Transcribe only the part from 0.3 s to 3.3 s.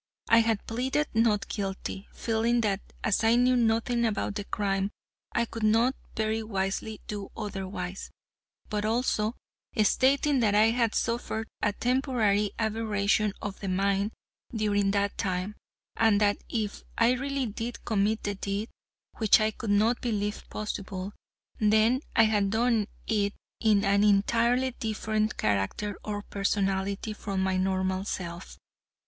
had pleaded not guilty, feeling that as